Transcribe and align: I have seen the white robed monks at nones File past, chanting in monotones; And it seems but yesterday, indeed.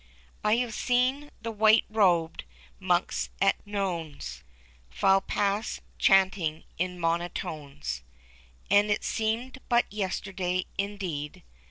I 0.43 0.55
have 0.55 0.73
seen 0.73 1.29
the 1.43 1.51
white 1.51 1.85
robed 1.87 2.43
monks 2.79 3.29
at 3.39 3.57
nones 3.67 4.41
File 4.89 5.21
past, 5.21 5.81
chanting 5.99 6.63
in 6.79 6.99
monotones; 6.99 8.01
And 8.71 8.89
it 8.89 9.03
seems 9.03 9.57
but 9.69 9.85
yesterday, 9.93 10.65
indeed. 10.75 11.43